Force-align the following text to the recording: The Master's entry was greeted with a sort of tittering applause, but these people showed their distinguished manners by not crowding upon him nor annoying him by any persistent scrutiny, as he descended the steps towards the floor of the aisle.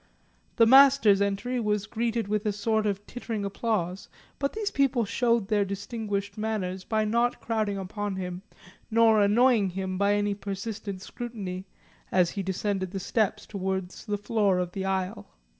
The 0.55 0.65
Master's 0.65 1.21
entry 1.21 1.59
was 1.59 1.85
greeted 1.85 2.27
with 2.27 2.47
a 2.47 2.51
sort 2.51 2.87
of 2.87 3.05
tittering 3.05 3.45
applause, 3.45 4.09
but 4.39 4.53
these 4.53 4.71
people 4.71 5.05
showed 5.05 5.47
their 5.47 5.63
distinguished 5.63 6.39
manners 6.39 6.83
by 6.83 7.05
not 7.05 7.39
crowding 7.39 7.77
upon 7.77 8.15
him 8.15 8.41
nor 8.89 9.21
annoying 9.21 9.69
him 9.69 9.99
by 9.99 10.15
any 10.15 10.33
persistent 10.33 11.03
scrutiny, 11.03 11.67
as 12.11 12.31
he 12.31 12.41
descended 12.41 12.89
the 12.89 12.99
steps 12.99 13.45
towards 13.45 14.07
the 14.07 14.17
floor 14.17 14.57
of 14.57 14.71
the 14.71 14.85
aisle. 14.85 15.27